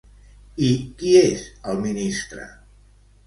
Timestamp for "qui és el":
1.01-1.83